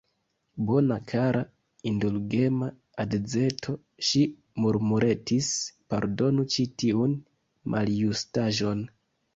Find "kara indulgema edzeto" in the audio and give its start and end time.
1.11-3.77